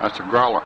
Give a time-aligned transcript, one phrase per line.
[0.00, 0.62] That's a growler.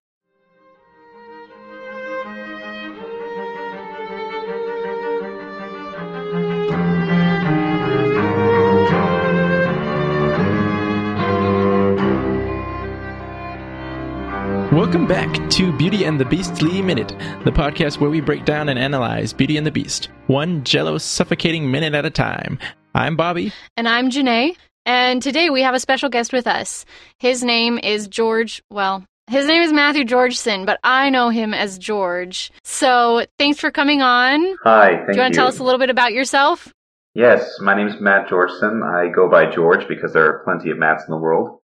[14.70, 17.08] Welcome back to Beauty and the Beastly Minute,
[17.44, 21.70] the podcast where we break down and analyze Beauty and the Beast, one jello suffocating
[21.70, 22.58] minute at a time.
[22.94, 23.52] I'm Bobby.
[23.78, 24.56] And I'm Janae.
[24.84, 26.84] And today we have a special guest with us.
[27.18, 31.78] His name is George, well, his name is Matthew Georgeson, but I know him as
[31.78, 32.52] George.
[32.64, 34.56] So thanks for coming on.
[34.62, 36.72] Hi, thank Do you want to tell us a little bit about yourself?
[37.14, 38.82] Yes, my name is Matt Georgeson.
[38.82, 41.60] I go by George because there are plenty of Matts in the world.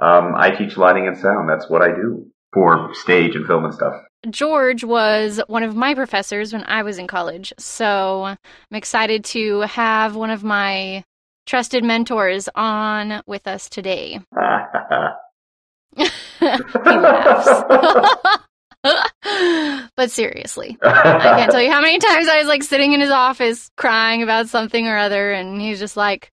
[0.00, 1.48] Um, I teach lighting and sound.
[1.48, 3.94] That's what I do for stage and film and stuff.
[4.28, 7.52] George was one of my professors when I was in college.
[7.58, 8.36] So I'm
[8.72, 11.04] excited to have one of my
[11.46, 14.20] trusted mentors on with us today.
[15.96, 16.06] he
[16.84, 17.64] laughs.
[19.96, 23.10] but seriously, I can't tell you how many times I was like sitting in his
[23.10, 26.30] office crying about something or other, and he's just like,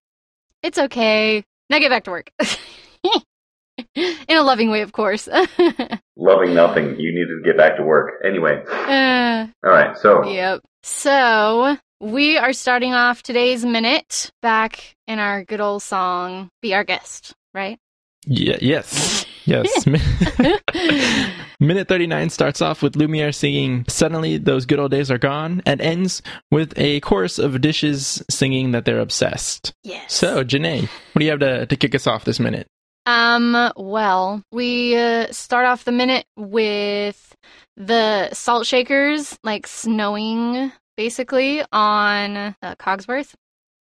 [0.62, 1.44] "It's okay.
[1.70, 2.30] Now get back to work."
[3.94, 5.28] in a loving way, of course.
[6.16, 6.98] Loving nothing.
[6.98, 8.22] You needed to get back to work.
[8.24, 8.62] Anyway.
[8.68, 9.96] Uh, All right.
[9.98, 10.24] So.
[10.24, 10.60] yep.
[10.84, 16.84] So we are starting off today's minute back in our good old song, "Be Our
[16.84, 17.78] Guest," right?
[18.26, 19.86] Yeah, yes, yes.
[21.60, 25.80] Minute 39 starts off with Lumiere singing, Suddenly Those Good Old Days Are Gone, and
[25.80, 29.72] ends with a chorus of dishes singing that they're obsessed.
[29.82, 30.12] Yes.
[30.12, 32.66] So, Janae, what do you have to, to kick us off this minute?
[33.06, 37.34] Um, well, we uh, start off the minute with
[37.76, 43.34] the salt shakers like snowing basically on uh, Cogsworth.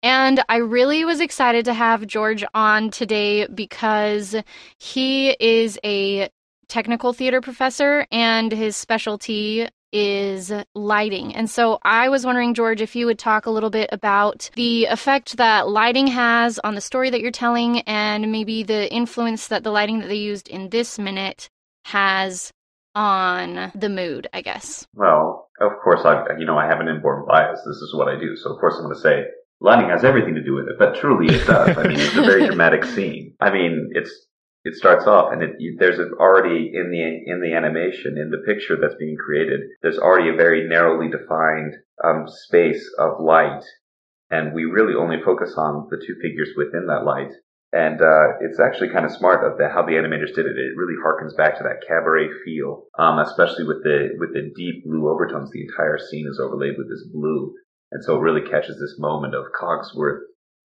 [0.01, 4.35] And I really was excited to have George on today because
[4.77, 6.29] he is a
[6.67, 11.35] technical theater professor and his specialty is lighting.
[11.35, 14.85] And so I was wondering, George, if you would talk a little bit about the
[14.85, 19.63] effect that lighting has on the story that you're telling and maybe the influence that
[19.63, 21.49] the lighting that they used in this minute
[21.85, 22.53] has
[22.93, 24.85] on the mood, I guess.
[24.93, 27.59] Well, of course, I you know I have an inborn bias.
[27.65, 28.35] This is what I do.
[28.35, 29.23] So of course I'm going to say
[29.61, 31.77] lighting has everything to do with it, but truly it does.
[31.77, 33.35] I mean, it's a very dramatic scene.
[33.39, 34.27] I mean, it's
[34.65, 38.75] it starts off and it, there's already in the in the animation in the picture
[38.75, 43.63] that's being created there's already a very narrowly defined um, space of light
[44.29, 47.31] and we really only focus on the two figures within that light
[47.71, 50.57] and uh, it's actually kind of smart of the, how the animators did it.
[50.57, 54.83] It really harkens back to that cabaret feel, um, especially with the with the deep
[54.85, 55.51] blue overtones.
[55.51, 57.53] The entire scene is overlaid with this blue,
[57.91, 60.21] and so it really catches this moment of Cogsworth,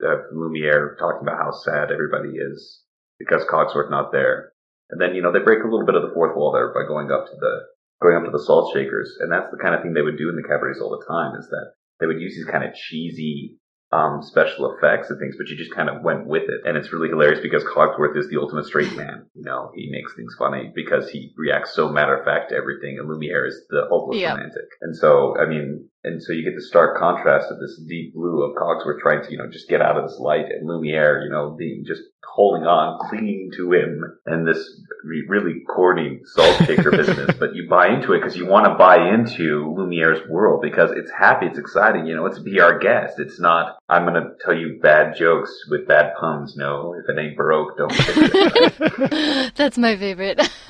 [0.02, 2.82] of Lumiere talking about how sad everybody is
[3.20, 4.52] because Cogsworth not there.
[4.90, 6.88] And then, you know, they break a little bit of the fourth wall there by
[6.88, 7.54] going up to the,
[8.02, 9.16] going up to the salt shakers.
[9.20, 11.40] And that's the kind of thing they would do in the cabarets all the time
[11.40, 13.60] is that they would use these kind of cheesy,
[13.92, 16.62] um, special effects and things, but you just kind of went with it.
[16.66, 19.28] And it's really hilarious because Cogsworth is the ultimate straight man.
[19.36, 22.98] You know, he makes things funny because he reacts so matter of fact to everything
[23.00, 24.34] and Lumiere is the ultimate Yep.
[24.36, 24.68] romantic.
[24.82, 28.44] And so, I mean, and so you get the stark contrast of this deep blue
[28.44, 31.30] of Cogsworth trying to, you know, just get out of this light and Lumiere, you
[31.30, 37.38] know, being just holding on, clinging to him and this really corny salt shaker business.
[37.40, 41.12] But you buy into it because you want to buy into Lumiere's world because it's
[41.12, 43.20] happy, it's exciting, you know, it's be our guest.
[43.20, 46.58] It's not, I'm going to tell you bad jokes with bad puns.
[46.58, 49.54] No, if it ain't baroque, don't fix it.
[49.56, 50.42] That's my favorite.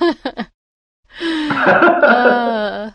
[1.20, 2.90] uh,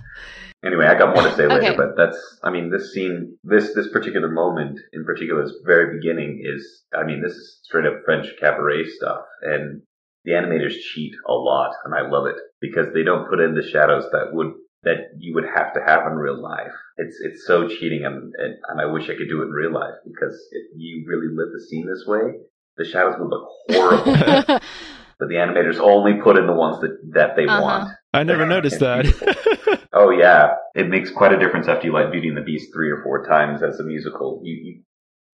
[0.66, 3.88] Anyway, I got more to say later, but that's, I mean, this scene, this, this
[3.94, 8.28] particular moment in particular, this very beginning is, I mean, this is straight up French
[8.42, 9.82] cabaret stuff, and
[10.26, 13.64] the animators cheat a lot, and I love it, because they don't put in the
[13.64, 14.52] shadows that would,
[14.84, 16.74] that you would have to have in real life.
[16.98, 19.72] It's, it's so cheating, and, and, and I wish I could do it in real
[19.74, 22.34] life, because if you really lit the scene this way,
[22.76, 24.14] the shadows would look horrible.
[25.20, 27.62] but the animators only put in the ones that, that they Uh-huh.
[27.62, 27.90] want.
[28.14, 29.06] I never noticed that.
[30.02, 32.90] Oh yeah, it makes quite a difference after you like Beauty and the Beast three
[32.90, 34.42] or four times as a musical.
[34.46, 34.82] You, you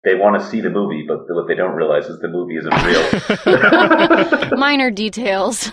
[0.05, 2.73] they want to see the movie, but what they don't realize is the movie isn't
[2.85, 4.51] real.
[4.59, 5.71] minor details.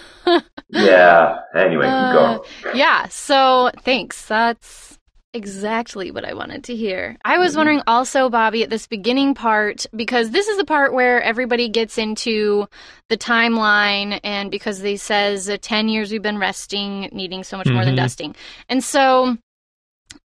[0.69, 1.39] yeah.
[1.55, 2.39] Anyway, keep Uh, going.
[2.75, 4.25] Yeah, so thanks.
[4.25, 4.97] That's
[5.33, 7.17] exactly what I wanted to hear.
[7.23, 7.57] I was Mhm.
[7.57, 11.97] wondering also, Bobby, at this beginning part, because this is the part where everybody gets
[11.97, 12.67] into
[13.09, 17.67] the timeline, and because they says uh, 10 years we've been resting, needing so much
[17.67, 18.03] more than Mhm.
[18.03, 18.35] dusting.
[18.67, 19.37] And so,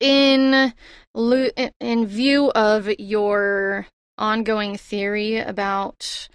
[0.00, 0.72] in,
[1.80, 3.86] in view of your
[4.18, 6.28] ongoing theory about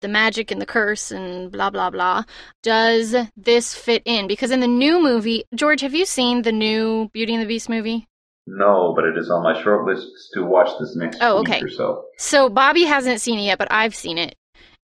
[0.00, 2.24] the magic and the curse and blah blah blah.
[2.62, 4.26] Does this fit in?
[4.28, 7.68] Because in the new movie, George, have you seen the new Beauty and the Beast
[7.68, 8.06] movie?
[8.46, 11.60] No, but it is on my short list to watch this next Oh, week okay.
[11.62, 12.04] or so.
[12.16, 14.34] So Bobby hasn't seen it yet, but I've seen it.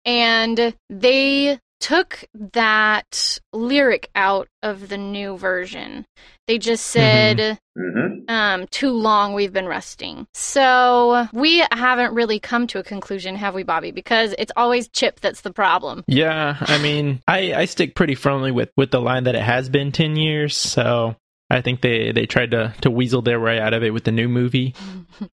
[0.04, 6.06] And they took that lyric out of the new version.
[6.48, 10.26] They just said, hmm um, too long, we've been resting.
[10.32, 13.90] So we haven't really come to a conclusion, have we, Bobby?
[13.90, 16.04] Because it's always Chip that's the problem.
[16.06, 19.68] Yeah, I mean, I, I stick pretty firmly with, with the line that it has
[19.68, 21.16] been 10 years, so
[21.50, 24.12] I think they, they tried to, to weasel their way out of it with the
[24.12, 24.74] new movie.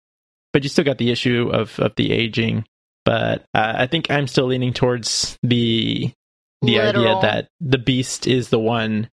[0.53, 2.65] But you still got the issue of, of the aging.
[3.05, 6.13] But uh, I think I'm still leaning towards the
[6.63, 9.11] the idea that the beast is the one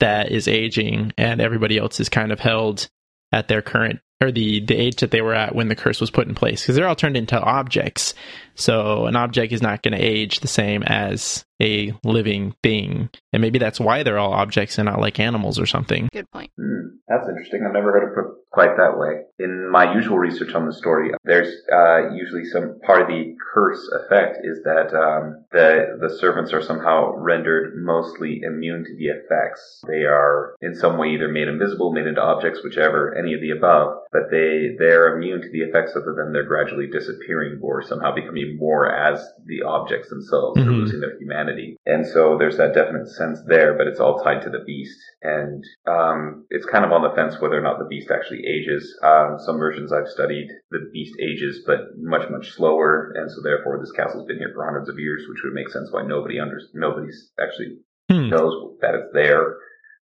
[0.00, 2.88] that is aging and everybody else is kind of held
[3.32, 6.10] at their current or the the age that they were at when the curse was
[6.10, 8.14] put in place because they're all turned into objects
[8.54, 13.40] so an object is not going to age the same as a living thing and
[13.40, 16.50] maybe that's why they're all objects and not like animals or something Good point.
[16.56, 17.64] Hmm, that's interesting.
[17.66, 19.22] I've never heard it put quite that way.
[19.40, 23.82] In my usual research on the story, there's uh, usually some part of the curse
[24.00, 29.82] effect is that um, the the servants are somehow rendered mostly immune to the effects.
[29.88, 33.50] They are in some way either made invisible, made into objects, whichever, any of the
[33.50, 33.98] above.
[34.12, 38.56] But they they're immune to the effects other than they're gradually disappearing or somehow becoming
[38.56, 40.60] more as the objects themselves.
[40.60, 40.74] Mhm.
[40.74, 43.74] losing their humanity, and so there's that definite sense there.
[43.74, 47.40] But it's all tied to the beast, and um, it's kind of on the fence
[47.40, 48.96] whether or not the beast actually ages.
[49.02, 53.78] Um, some versions I've studied, the beast ages, but much much slower, and so therefore
[53.80, 56.58] this castle's been here for hundreds of years, which would make sense why nobody under
[56.74, 57.78] nobody's actually
[58.10, 58.28] Hmm.
[58.28, 59.56] knows that it's there.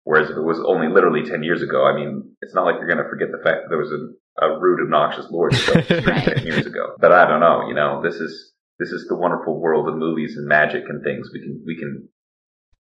[0.04, 2.88] Whereas if it was only literally 10 years ago, I mean, it's not like you're
[2.88, 5.54] going to forget the fact that there was a, a rude, obnoxious lord
[5.90, 6.26] Right.
[6.36, 6.94] 10 years ago.
[7.00, 10.36] But I don't know, you know, this is, this is the wonderful world of movies
[10.38, 11.30] and magic and things.
[11.34, 12.08] We can, we can,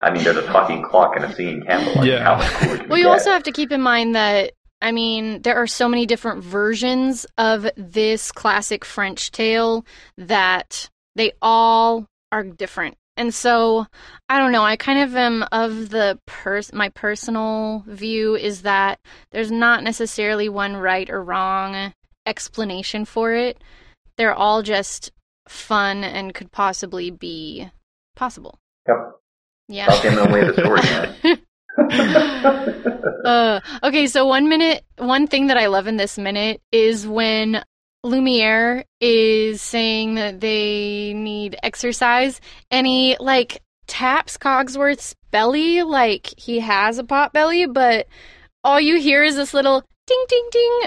[0.01, 1.93] I mean, there's a talking clock and a singing candle.
[1.95, 2.23] Like, Yeah.
[2.23, 3.11] How much cooler can Well, you get?
[3.13, 4.51] also have to keep in mind that,
[4.85, 9.83] I mean, there are so many different versions of this classic French tale
[10.15, 12.95] that they all are different.
[13.17, 13.87] And so,
[14.29, 18.99] I don't know, I kind of am of the pers- my personal view is that
[19.31, 21.91] there's not necessarily one right or wrong
[22.27, 23.57] explanation for it.
[24.17, 25.11] They're all just
[25.47, 27.71] fun and could possibly be
[28.15, 28.59] possible.
[28.87, 28.97] Yep.
[29.67, 30.01] Yeah.
[30.03, 31.41] Giving away the story.
[33.25, 37.63] Uh, okay, so one minute, one thing that I love in this minute is when
[38.03, 42.39] Lumiere is saying that they need exercise,
[42.69, 48.05] and he like taps Cogsworth's belly like he has a pot belly, but
[48.63, 50.81] all you hear is this little ding ding ding,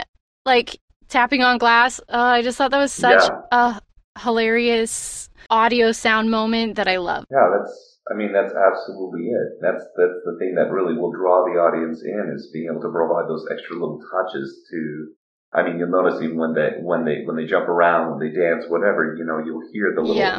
[0.46, 1.99] like tapping on glass.
[2.08, 3.40] Uh, I just thought that was such Yeah.
[3.50, 3.81] a
[4.20, 7.25] hilarious audio sound moment that I love.
[7.32, 7.97] Yeah, that's.
[8.10, 9.49] I mean, that's absolutely it.
[9.60, 12.90] That's that's the thing that really will draw the audience in is being able to
[12.90, 15.12] provide those extra little touches to.
[15.52, 18.32] I mean, you'll notice even when they when they when they jump around, when they
[18.34, 20.37] dance, whatever, you know, you'll hear the little Yeah.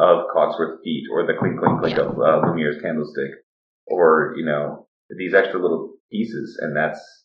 [0.00, 2.04] of Cogsworth's feet or the clink clink clink Yeah.
[2.04, 3.30] of uh, Lumiere's candlestick,
[3.86, 4.86] or you know
[5.16, 7.19] these extra little pieces, and that's.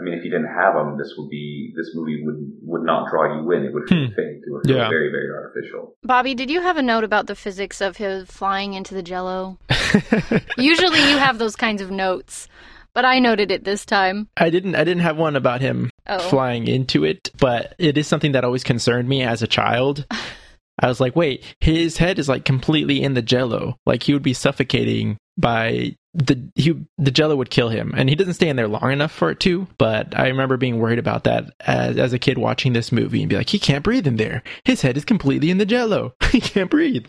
[0.00, 3.10] I mean, if you didn't have them, this would be this movie would would not
[3.10, 3.64] draw you in.
[3.64, 4.14] It would feel Hmm.
[4.14, 4.40] fake.
[4.46, 4.88] It would feel Yeah.
[4.88, 5.94] very very artificial.
[6.02, 9.58] Bobby, did you have a note about the physics of his flying into the jello?
[10.56, 12.48] Usually you have those kinds of notes,
[12.94, 14.28] but I noted it this time.
[14.36, 16.18] I didn't I didn't have one about him Oh.
[16.30, 20.06] flying into it, but it is something that always concerned me as a child.
[20.82, 23.76] I was like, wait, his head is like completely in the jello.
[23.84, 28.16] Like he would be suffocating by the he the jello would kill him and he
[28.16, 31.22] doesn't stay in there long enough for it to but i remember being worried about
[31.22, 34.16] that as, as a kid watching this movie and be like he can't breathe in
[34.16, 37.06] there his head is completely in the jello he can't breathe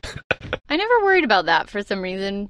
[0.70, 2.50] I never worried about that for some reason.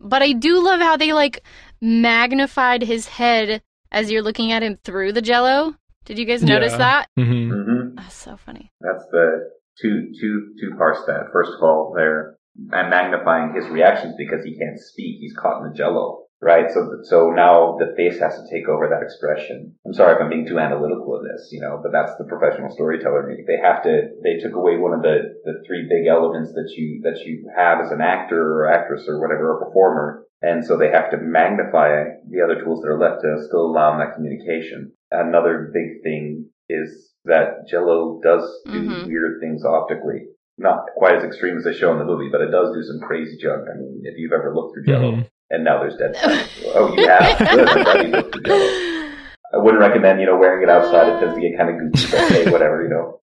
[0.00, 1.44] But I do love how they like
[1.80, 5.74] magnified his head as you're looking at him through the jello.
[6.04, 6.78] Did you guys notice Yeah.
[6.78, 7.08] that?
[7.16, 8.72] hmm hmm That's so funny.
[8.80, 11.30] That's the two two two parts to that.
[11.32, 12.36] First of all, they're
[12.72, 15.18] and magnifying his reactions because he can't speak.
[15.20, 16.70] He's caught in the jello, right?
[16.70, 19.74] So so now the face has to take over that expression.
[19.86, 22.70] I'm sorry if I'm being too analytical of this, you know, but that's the professional
[22.70, 23.26] storyteller.
[23.46, 24.10] They have to.
[24.22, 27.80] They took away one of the the three big elements that you that you have
[27.80, 30.24] as an actor or actress or whatever, a performer.
[30.42, 33.96] And so they have to magnify the other tools that are left to still allow
[33.96, 34.92] that communication.
[35.10, 39.06] Another big thing is that Jello does do Mhm.
[39.06, 40.28] weird things optically.
[40.56, 43.00] Not quite as extreme as they show in the movie, but it does do some
[43.00, 43.66] crazy junk.
[43.68, 45.26] I mean, if you've ever looked through Jello, Mhm.
[45.50, 46.14] and now there's dead
[46.74, 47.38] oh, you have?
[47.38, 47.68] Good.
[47.68, 49.10] I'm glad you looked through Jello.
[49.52, 51.08] I wouldn't recommend, you know, wearing it outside.
[51.08, 53.20] It tends to get kind of goofy, but hey, whatever, you know.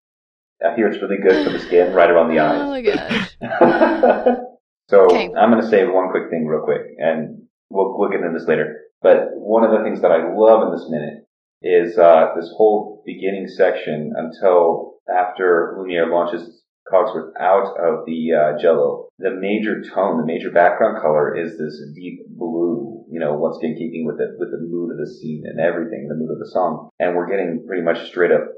[0.64, 2.60] I hear it's really good for the skin, right around the eyes.
[2.60, 3.36] Oh my gosh.
[4.88, 5.30] so Okay.
[5.38, 8.48] I'm going to say one quick thing real quick, and we'll we'll get into this
[8.48, 8.80] later.
[9.02, 11.24] But one of the things that I love in this minute
[11.62, 18.58] is uh, this whole beginning section until after Lumiere launches Cogsworth out of the uh,
[18.60, 19.08] Jello.
[19.18, 23.04] The major tone, the major background color is this deep blue.
[23.10, 26.08] You know, once again keeping with it with the mood of the scene and everything,
[26.08, 28.52] the mood of the song, and we're getting pretty much straight up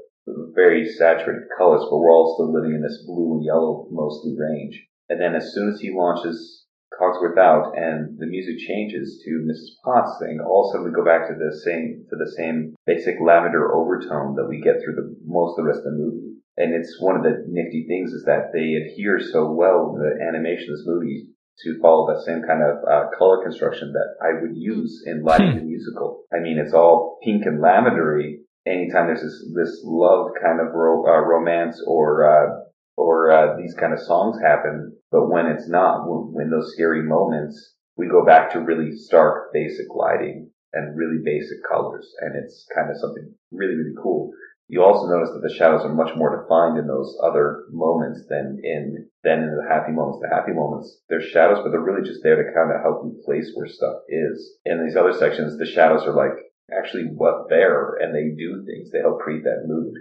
[0.53, 4.85] very saturated colors, but we're all still living in this blue and yellow mostly range.
[5.09, 6.65] And then as soon as he launches
[6.99, 9.81] Cogsworth out and the music changes to Mrs.
[9.83, 12.75] Potts thing, all of a sudden we go back to the same to the same
[12.85, 16.35] basic lavender overtone that we get through the most of the rest of the movie.
[16.57, 20.69] And it's one of the nifty things is that they adhere so well the animation
[20.69, 21.27] of this movie
[21.63, 25.55] to follow that same kind of uh, color construction that I would use in lighting
[25.55, 26.23] the musical.
[26.33, 28.39] I mean, it's all pink and lavendery.
[28.65, 32.61] Anytime there's this this love kind of ro- uh, romance or uh,
[32.97, 37.01] or uh, these kind of songs happen, but when it's not, when, when those scary
[37.01, 42.67] moments, we go back to really stark, basic lighting and really basic colors, and it's
[42.73, 44.31] kind of something really, really cool.
[44.71, 48.61] You also notice that the shadows are much more defined in those other moments than
[48.63, 50.23] in than in the happy moments.
[50.23, 53.21] The happy moments, they're shadows, but they're really just there to kind of help you
[53.25, 54.55] place where stuff is.
[54.63, 56.39] In these other sections, the shadows are like
[56.71, 58.89] actually what there, and they do things.
[58.91, 59.93] They help create that mood.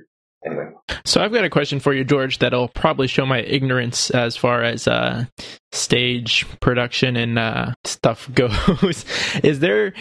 [0.46, 0.70] Anyway,
[1.04, 4.62] So I've got a question for you, George, that'll probably show my ignorance as far
[4.62, 5.26] as uh,
[5.72, 9.04] stage production and uh, stuff goes.
[9.42, 9.92] is there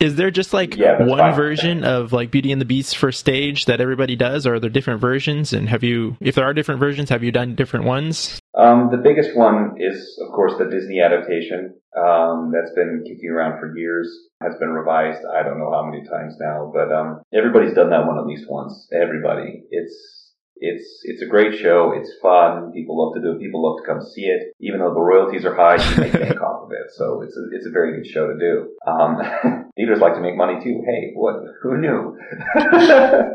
[0.00, 1.34] is there just like Yeah, one fine.
[1.34, 4.70] version of like Beauty and the Beast for stage that everybody does, or are there
[4.70, 5.52] different versions?
[5.52, 8.38] And have you, if there are different versions, have you done different ones?
[8.56, 13.58] Um, the biggest one is, of course, the Disney adaptation um, that's been kicking around
[13.60, 14.08] for years.
[14.42, 15.20] Has been revised.
[15.24, 18.44] I don't know how many times now, but um, everybody's done that one at least
[18.50, 18.88] once.
[18.92, 19.62] Everybody.
[19.70, 21.94] It's it's it's a great show.
[21.96, 22.72] It's fun.
[22.72, 23.40] People love to do it.
[23.40, 24.52] People love to come see it.
[24.60, 26.92] Even though the royalties are high, you make bank off of it.
[26.94, 28.68] So it's a, it's a very good show to do.
[29.76, 30.82] Theaters like to make money too.
[30.86, 31.36] Hey, what?
[31.62, 32.16] Who knew?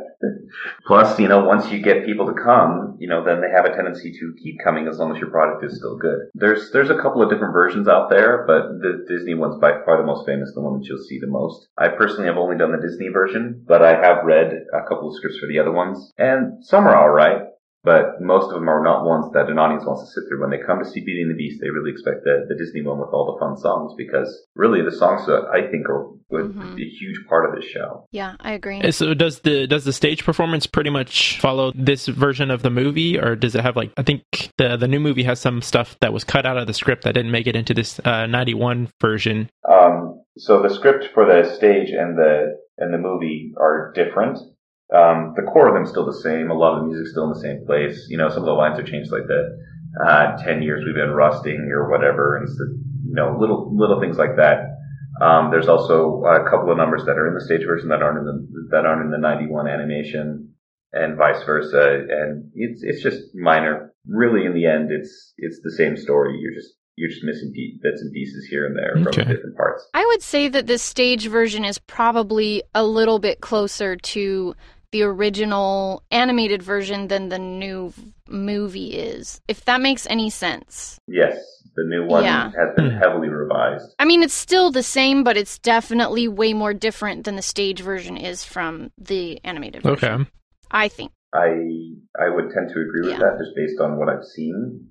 [0.86, 3.76] Plus, you know, once you get people to come, you know, then they have a
[3.76, 6.20] tendency to keep coming as long as your product is still good.
[6.34, 9.98] There's there's a couple of different versions out there, but the Disney one's by far
[9.98, 11.68] the most famous, the one that you'll see the most.
[11.78, 15.16] I personally have only done the Disney version, but I have read a couple of
[15.16, 17.44] scripts for the other ones, and some are alright.
[17.84, 20.42] But most of them are not ones that an audience wants to sit through.
[20.42, 22.82] When they come to see Beauty and the Beast, they really expect the, the Disney
[22.82, 26.54] one with all the fun songs because really the songs that I think are would
[26.54, 26.76] Mhm.
[26.76, 28.06] be a huge part of this show.
[28.12, 28.82] Yeah, I agree.
[28.82, 32.70] Uh, So does the does the stage performance pretty much follow this version of the
[32.70, 34.24] movie, or does it have like I think
[34.58, 37.14] the the new movie has some stuff that was cut out of the script that
[37.14, 39.50] didn't make it into this uh, ninety one version?
[39.68, 44.38] Um, so the script for the stage and the and the movie are different.
[44.94, 46.50] Um, the core of them still the same.
[46.50, 48.08] A lot of the music's still in the same place.
[48.10, 49.58] You know, some of the lines have changed, like the
[50.04, 52.64] uh, ten years we've been rusting or whatever, and so,
[53.06, 54.78] you know, little little things like that.
[55.22, 58.20] Um, there's also a couple of numbers that are in the stage version that aren't
[58.20, 60.54] in the that aren't in the '91 animation,
[60.94, 62.06] and vice versa.
[62.10, 63.94] And it's it's just minor.
[64.08, 66.40] Really, in the end, it's it's the same story.
[66.42, 69.22] You're just you're just missing pe- bits and pieces here and there Okay.
[69.24, 69.88] from different parts.
[69.94, 74.56] I would say that the stage version is probably a little bit closer to
[74.92, 79.42] the original animated version than the new v- movie is.
[79.48, 81.00] If that makes any sense.
[81.08, 81.38] Yes,
[81.76, 82.46] the new one Yeah.
[82.52, 83.94] has been heavily revised.
[84.00, 87.82] I mean, it's still the same, but it's definitely way more different than the stage
[87.82, 90.22] version is from the animated version.
[90.22, 90.30] Okay.
[90.72, 91.12] I think.
[91.34, 91.50] I
[92.20, 93.20] I would tend to agree with Yeah.
[93.20, 94.88] that just based on what I've seen.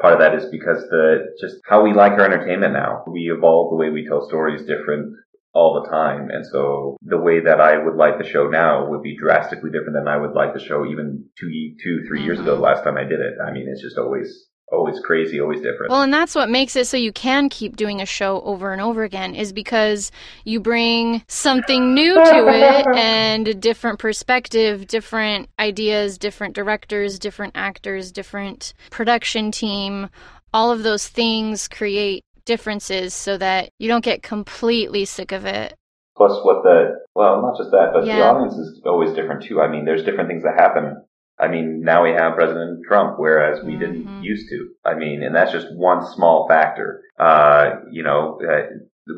[0.00, 3.04] Part of that is because the just how we like our entertainment now.
[3.06, 5.14] We evolve the way we tell stories different
[5.54, 9.02] all the time, and so the way that I would like the show now would
[9.02, 11.48] be drastically different than I would like the show even two,
[11.82, 12.56] two, three years ago.
[12.56, 15.90] the Last time I did it, I mean, it's just always, always crazy, always different.
[15.90, 18.82] Well, and that's what makes it so you can keep doing a show over and
[18.82, 20.10] over again is because
[20.44, 27.52] you bring something new to it and a different perspective, different ideas, different directors, different
[27.54, 30.10] actors, different production team.
[30.52, 35.74] All of those things create differences so that you don't get completely sick of it.
[36.16, 39.60] Plus, what the well, not just that, but the audience is always different too.
[39.60, 41.02] I mean, there's different things that happen.
[41.40, 44.22] I mean, now we have President Trump, whereas we didn't Mhm.
[44.22, 44.68] used to.
[44.84, 47.02] I mean, and that's just one small factor.
[47.18, 48.66] Uh, you know, uh,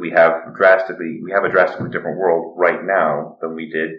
[0.00, 3.90] we have drastically, we have a drastically different world right now than we did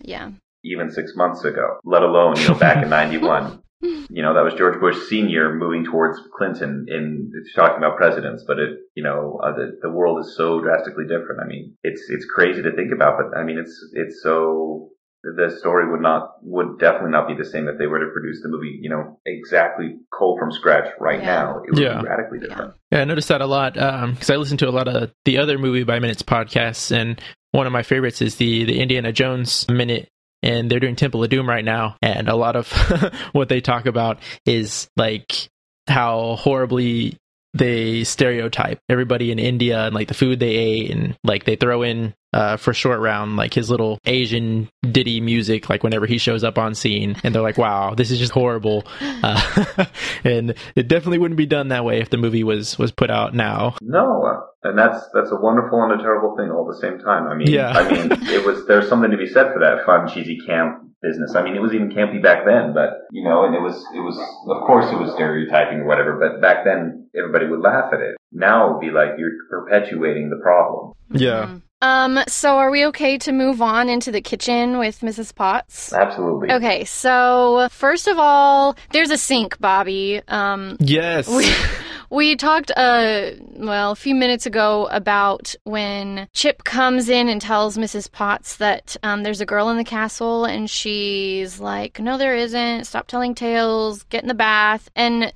[0.00, 0.30] Yeah.
[0.64, 1.78] even six months ago.
[1.84, 3.62] Let alone, you know, back in '91.
[4.12, 8.58] You know, that was George Bush Senior moving towards Clinton in talking about presidents, but
[8.58, 11.40] it, you know, uh, the the world is so drastically different.
[11.42, 14.90] I mean, it's it's crazy to think about, but I mean, it's it's so
[15.22, 18.42] the story would not would definitely not be the same if they were to produce
[18.42, 21.26] the movie, you know, exactly cold from scratch right Yeah.
[21.26, 21.62] now.
[21.66, 22.00] It would Yeah.
[22.00, 22.74] be radically different.
[22.90, 25.56] Yeah, I noticed that a lot because I listen to a lot of the other
[25.56, 27.20] movie by minutes podcasts, and
[27.52, 30.08] one of my favorites is the the Indiana Jones minute.
[30.42, 32.72] And they're doing Temple of Doom right now, and a lot of
[33.32, 35.48] what they talk about is like
[35.86, 37.18] how horribly
[37.54, 41.82] they stereotype everybody in India and like the food they ate, and like they throw
[41.82, 46.44] in uh, for short round like his little Asian ditty music, like whenever he shows
[46.44, 49.86] up on scene, and they're like, "Wow, this is just horrible," uh,
[50.24, 53.34] and it definitely wouldn't be done that way if the movie was was put out
[53.34, 53.76] now.
[53.80, 56.98] No, uh, and that's that's a wonderful and a terrible thing all at the same
[56.98, 57.26] time.
[57.26, 57.70] I mean, Yeah.
[57.70, 61.34] I mean, it was there's something to be said for that fun, cheesy camp business.
[61.34, 64.00] I mean, it was even campy back then, but you know, and it was it
[64.00, 64.16] was
[64.46, 68.16] of course it was stereotyping or whatever, but back then everybody would laugh at it.
[68.32, 70.92] Now it would be like you're perpetuating the problem.
[71.12, 71.46] Yeah.
[71.46, 71.62] Mhm.
[71.82, 75.34] Um, so are we okay to move on into the kitchen with Mrs.
[75.34, 75.94] Potts?
[75.94, 76.52] Absolutely.
[76.52, 80.20] Okay, so first of all, there's a sink, Bobby.
[80.28, 81.26] Um, Yes.
[81.26, 81.50] we,
[82.10, 87.78] we talked, uh, well, a few minutes ago about when Chip comes in and tells
[87.78, 88.12] Mrs.
[88.12, 92.84] Potts that um, there's a girl in the castle, and she's like, "No, there isn't.
[92.84, 94.02] Stop telling tales.
[94.04, 95.32] Get in the bath." And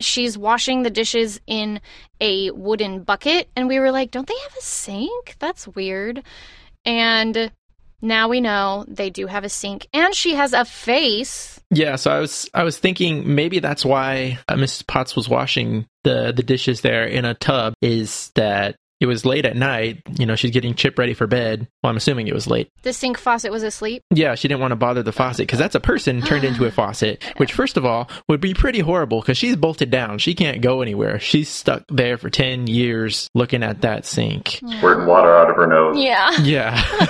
[0.00, 1.80] she's washing the dishes in
[2.20, 5.36] a wooden bucket, and we were like, "Don't they have a sink?
[5.38, 6.22] That's weird."
[6.84, 7.52] And
[8.02, 11.60] now we know they do have a sink, and she has a face.
[11.70, 14.86] Yeah, so I was I was thinking maybe that's why uh, Mrs.
[14.86, 19.46] Potts was washing the the dishes there in a tub is that it was late
[19.46, 20.02] at night.
[20.18, 21.66] You know, she's getting Chip ready for bed.
[21.82, 22.70] Well, I'm assuming it was late.
[22.82, 24.04] The sink faucet was asleep.
[24.10, 26.70] Yeah, she didn't want to bother the faucet because that's a person turned into a
[26.70, 30.18] faucet, which first of all would be pretty horrible because she's bolted down.
[30.18, 31.18] She can't go anywhere.
[31.18, 34.60] She's stuck there for ten years looking at that sink.
[34.78, 35.96] Squirting water out of her nose.
[35.96, 36.30] Yeah.
[36.40, 36.84] Yeah,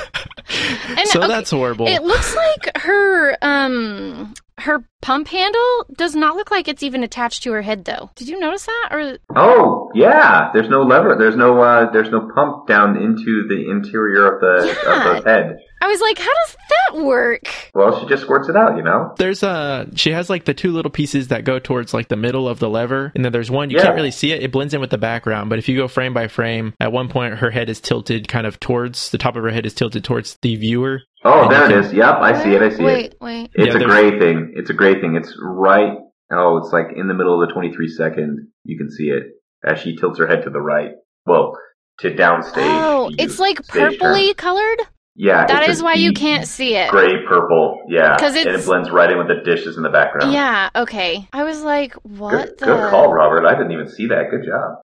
[0.89, 1.87] And, so okay, that's horrible.
[1.87, 7.43] It looks like her um her pump handle does not look like it's even attached
[7.43, 8.11] to her head though.
[8.14, 8.88] Did you notice that?
[8.93, 11.17] Or Oh yeah, there's no lever.
[11.19, 15.09] There's no uh, there's no pump down into the interior of the Yeah.
[15.19, 15.58] of the head.
[15.82, 17.49] I was like, how does that work?
[17.75, 19.14] Well, she just squirts it out, you know.
[19.19, 22.49] There's uh she has like the two little pieces that go towards like the middle
[22.49, 23.84] of the lever, and then there's one you Yeah.
[23.84, 24.43] can't really see it.
[24.43, 27.08] It blends in with the background, but if you go frame by frame, at one
[27.08, 30.04] point her head is tilted kind of towards the top of her head is tilted
[30.04, 31.00] towards the viewer.
[31.25, 31.93] Oh, And there you it can- is.
[31.93, 32.62] Yep, I see it.
[32.62, 33.16] I see wait, it.
[33.21, 33.50] Wait, wait.
[33.54, 34.52] It's Yeah, a gray thing.
[34.56, 35.16] It's a gray thing.
[35.16, 35.97] It's right.
[36.32, 38.49] Oh, it's like in the middle of the 23 second.
[38.64, 39.25] You can see it
[39.66, 40.93] as she tilts her head to the right.
[41.26, 41.56] Well,
[42.00, 42.52] to downstage.
[42.58, 44.34] Oh, it's like stage purpley turn.
[44.34, 44.78] colored?
[45.21, 46.91] Yeah, that is it's is why you can't see it.
[46.91, 47.83] Gray purple.
[47.91, 50.33] yeah, because it blends right in with the dishes in the background.
[50.33, 51.28] Yeah, okay.
[51.30, 53.45] I was like, what Good, the good call, Robert.
[53.45, 54.30] I didn't even see that.
[54.30, 54.80] Good job.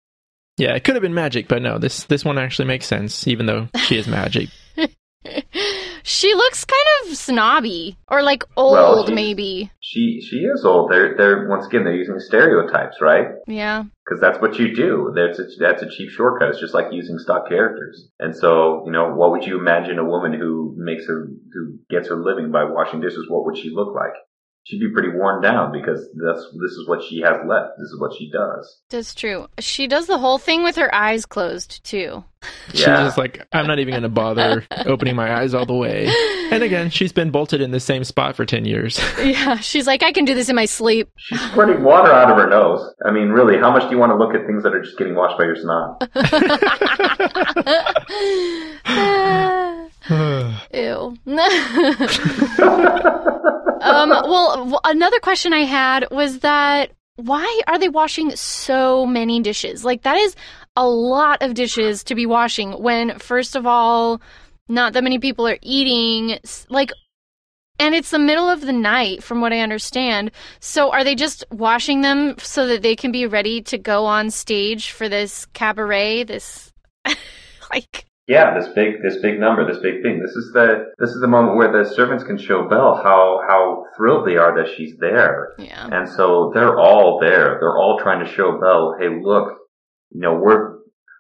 [0.59, 3.47] Yeah, it could have been magic, but no, this this one actually makes sense, even
[3.47, 4.51] though she is magic.
[6.07, 7.97] she looks kind of snobby.
[8.09, 9.71] Or like old Well, she's- maybe.
[9.81, 10.91] She she is old.
[10.91, 13.27] They're they're once again they're using stereotypes, right?
[13.47, 13.85] Yeah.
[14.05, 15.13] because that's what you do.
[15.15, 16.51] That's a, that's a cheap shortcut.
[16.51, 18.09] It's just like using stock characters.
[18.21, 22.09] And so, you know, what would you imagine a woman who makes her, who gets
[22.09, 24.15] her living by washing dishes, what would she look like?
[24.67, 27.79] She'd be pretty worn down because that's, this is what she has left.
[27.79, 28.81] This is what she does.
[28.91, 29.47] That's true.
[29.61, 32.25] She does the whole thing with her eyes closed too.
[32.73, 36.13] She's just like, I'm not even going to bother opening my eyes all the way.
[36.51, 39.01] And again, she's been bolted in the same spot for 10 years.
[39.27, 41.11] Yeah, she's like, I can do this in my sleep.
[41.17, 42.93] She's squirting water out of her nose.
[43.05, 44.99] I mean, really, how much do you want to look at things that are just
[44.99, 46.03] getting washed by your snot?
[50.75, 51.17] Ew.
[53.81, 59.85] um, well, another question I had was that why are they washing so many dishes?
[59.85, 60.37] Like, that is
[60.77, 64.21] a lot of dishes to be washing when, first of all,
[64.69, 66.39] not that many people are eating.
[66.69, 66.93] Like,
[67.79, 70.31] and it's the middle of the night, from what I understand.
[70.61, 74.31] So, are they just washing them so that they can be ready to go on
[74.31, 76.25] stage for this cabaret?
[76.25, 76.73] This,
[77.73, 80.21] like, Yeah, this big, this big number, this big thing.
[80.21, 83.85] This is the, this is the moment where the servants can show Belle how, how
[83.97, 85.55] thrilled they are that she's there.
[85.59, 85.89] yeah.
[85.93, 87.59] And so they're all there.
[87.61, 89.53] They're all trying to show Belle, hey, look,
[90.11, 90.79] you know, we're,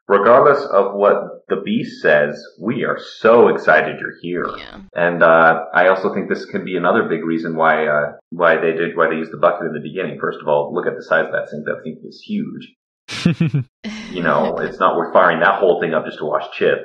[0.09, 4.47] regardless of what the beast says, we are so excited you're here.
[4.59, 4.81] Yeah.
[4.95, 8.73] And, uh, I also think this could be another big reason why, uh, why they
[8.73, 10.19] did, why they used the bucket in the beginning.
[10.21, 11.67] First of all, look at the size of that sink.
[11.67, 13.65] That sink is huge.
[14.11, 16.79] You know, it's not worth firing that whole thing up just to wash Chip.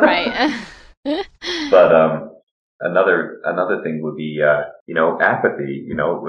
[0.00, 0.64] Right.
[1.70, 2.30] But, um,
[2.80, 6.24] another, another thing would be, uh, you know, apathy, you know,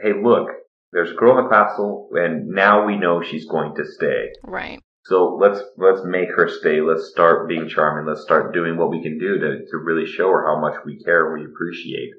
[0.00, 0.48] hey, look,
[0.92, 4.28] there's a girl in the castle and now we know she's going to stay.
[4.44, 4.78] right.
[5.04, 6.80] So let's let's make her stay.
[6.80, 8.06] Let's start being charming.
[8.06, 11.02] Let's start doing what we can do to to really show her how much we
[11.02, 12.10] care, we appreciate.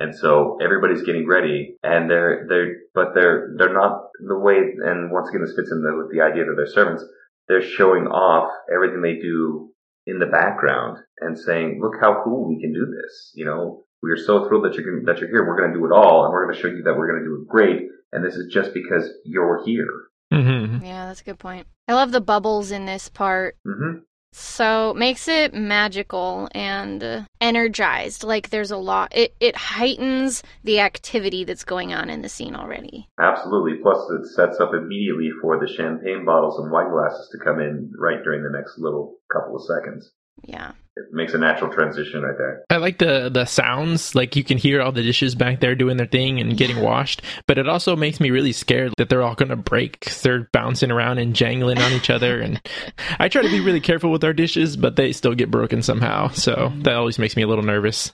[0.00, 4.56] And so everybody's getting ready, and they're they're but they're they're not the way.
[4.84, 7.04] And once again, this fits in the, with the idea that they're servants.
[7.48, 9.70] They're showing off everything they do
[10.06, 14.10] in the background and saying, "Look how cool we can do this." You know, we
[14.10, 15.46] are so thrilled that you're that you're here.
[15.46, 17.22] We're going to do it all, and we're going to show you that we're going
[17.22, 17.88] to do it great.
[18.12, 20.04] And this is just because you're here.
[20.32, 21.66] hmm Yeah, that's a good point.
[21.88, 23.56] I love the bubbles in this part.
[23.64, 23.98] hmm
[24.38, 28.22] So makes it magical and uh, energized.
[28.22, 29.16] Like there's a lot.
[29.16, 33.08] It it heightens the activity that's going on in the scene already.
[33.18, 33.80] Absolutely.
[33.82, 37.90] Plus, it sets up immediately for the champagne bottles and wine glasses to come in
[37.98, 40.12] right during the next little couple of seconds.
[40.44, 40.72] Yeah.
[40.96, 42.64] It makes a natural transition right there.
[42.70, 44.14] I like the the sounds.
[44.14, 47.20] Like you can hear all the dishes back there doing their thing and getting washed.
[47.46, 50.06] But it also makes me really scared that they're all going to break.
[50.22, 52.40] They're bouncing around and jangling on each other.
[52.40, 52.62] And
[53.18, 56.28] I try to be really careful with our dishes, but they still get broken somehow.
[56.28, 58.12] So that always makes me a little nervous.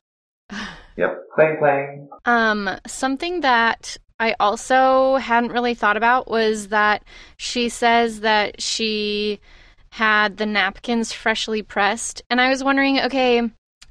[0.95, 1.23] Yep.
[1.35, 2.09] Clang clang.
[2.27, 7.03] Um, something that I also hadn't really thought about was that
[7.39, 9.41] she says that she
[9.93, 12.23] had the napkins freshly pressed.
[12.31, 13.43] And I was wondering, okay,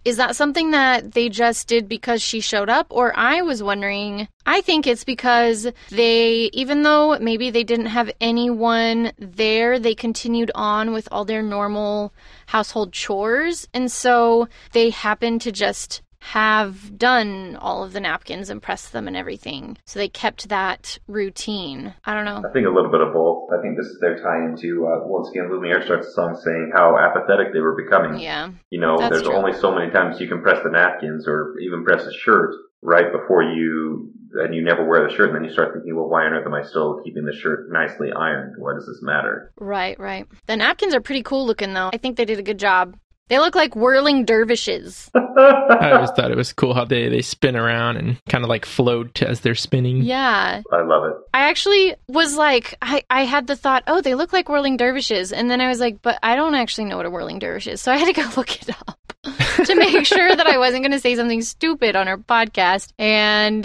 [0.03, 2.87] is that something that they just did because she showed up?
[2.89, 8.11] Or I was wondering, I think it's because they, even though maybe they didn't have
[8.19, 12.15] anyone there, they continued on with all their normal
[12.47, 13.67] household chores.
[13.71, 19.07] And so they happened to just have done all of the napkins and pressed them
[19.07, 19.77] and everything.
[19.85, 21.95] So they kept that routine.
[22.05, 22.47] I don't know.
[22.47, 23.49] I think a little bit of both.
[23.51, 26.71] I think this is their tie into, uh, once again, Lumiere starts the song saying
[26.73, 28.19] how apathetic they were becoming.
[28.19, 28.51] Yeah.
[28.69, 29.35] You know, there's true.
[29.35, 32.53] only so many times you can press the napkins or even press a shirt
[32.83, 36.09] right before you, and you never wear the shirt, and then you start thinking, well,
[36.09, 38.55] why on earth am I still keeping the shirt nicely ironed?
[38.57, 39.51] Why does this matter?
[39.59, 40.27] Right, right.
[40.47, 41.89] The napkins are pretty cool looking though.
[41.93, 42.95] I think they did a good job.
[43.31, 45.09] They look like whirling dervishes.
[45.15, 48.65] I always thought it was cool how they, they spin around and kind of like
[48.65, 50.01] float as they're spinning.
[50.01, 50.61] Yeah.
[50.69, 51.13] I love it.
[51.33, 55.31] I actually was like, I, I had the thought, oh, they look like whirling dervishes.
[55.31, 57.79] And then I was like, but I don't actually know what a whirling dervish is.
[57.79, 58.99] So I had to go look it up
[59.65, 62.91] to make sure that I wasn't going to say something stupid on our podcast.
[62.99, 63.63] And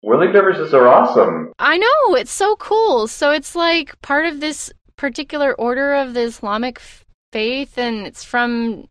[0.00, 1.52] Whirling dervishes are awesome.
[1.58, 3.06] I know, it's so cool.
[3.06, 8.22] So it's like part of this particular order of the Islamic f- faith, and it's
[8.24, 8.88] from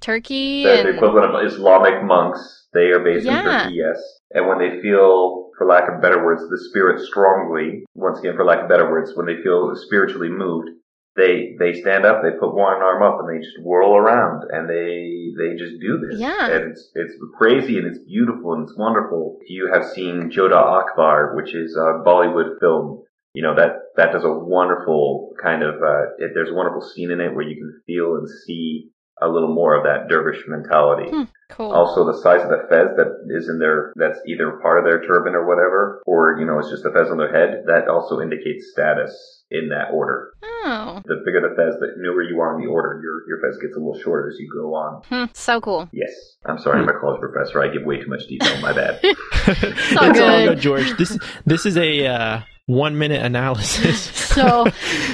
[0.00, 0.62] Turkey.
[0.64, 2.68] They're the equivalent of Islamic monks.
[2.72, 3.38] They are based Yeah.
[3.40, 4.00] in Turkey, yes.
[4.34, 8.44] And when they feel, for lack of better words, the spirit strongly, once again, for
[8.44, 10.68] lack of better words, when they feel spiritually moved,
[11.16, 14.70] they they stand up, they put one arm up, and they just whirl around, and
[14.70, 16.20] they they just do this.
[16.20, 16.46] Yeah.
[16.46, 19.38] And it's it's crazy, and it's beautiful, and it's wonderful.
[19.48, 23.02] You have seen Jodhaa Akbar, which is a Bollywood film,
[23.34, 25.74] you know that that does a wonderful kind of.
[25.82, 29.28] Uh, it, there's a wonderful scene in it where you can feel and see a
[29.28, 31.10] little more of that dervish mentality.
[31.10, 31.72] Hmm, cool.
[31.72, 35.02] Also, the size of the fez that is in their, that's either part of their
[35.04, 38.20] turban or whatever, or, you know, it's just the fez on their head, that also
[38.20, 39.10] indicates status
[39.50, 40.34] in that order.
[40.44, 43.58] oh, The bigger the fez, the newer you are in the order, your, your fez
[43.60, 45.02] gets a little shorter as you go on.
[45.10, 45.88] hmm, so cool.
[45.92, 46.12] Yes.
[46.46, 47.60] I'm sorry, I'm a college professor.
[47.60, 48.60] I give way too much detail.
[48.60, 49.00] My bad.
[49.02, 50.48] it's all all good.
[50.48, 50.96] good, George.
[50.96, 54.00] This this is a uh, one minute analysis,
[54.38, 54.66] So,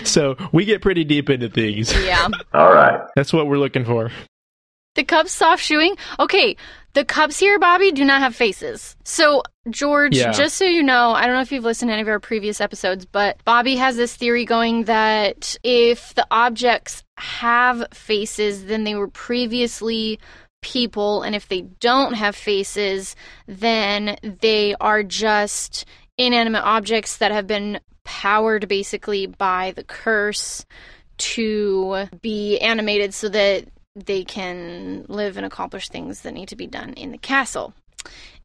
[0.04, 1.90] so we get pretty deep into things.
[2.04, 2.28] yeah.
[2.52, 3.00] All right.
[3.16, 4.10] That's what we're looking for.
[4.96, 5.96] The Cubs soft shoeing.
[6.20, 6.56] Okay,
[6.92, 8.96] the Cubs here, Bobby, do not have faces.
[9.04, 10.30] So, George, Yeah.
[10.32, 12.60] just so you know, I don't know if you've listened to any of our previous
[12.60, 18.94] episodes, but Bobby has this theory going that if the objects have faces, then they
[18.94, 20.20] were previously
[20.62, 25.84] people, and if they don't have faces, then they are just
[26.18, 30.64] inanimate objects that have been powered basically by the curse
[31.16, 33.64] to be animated so that
[33.96, 37.72] they can live and accomplish things that need to be done in the castle.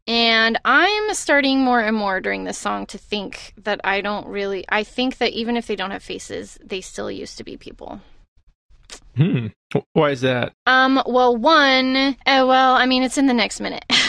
[0.07, 4.65] And I'm starting more and more during this song to think that I don't really.
[4.69, 8.01] I think that even if they don't have faces, they still used to be people.
[9.15, 9.47] Hmm.
[9.93, 10.53] Why is that?
[10.65, 11.01] Um.
[11.05, 11.95] Well, one.
[11.95, 13.85] Uh, well, I mean, it's in the next minute.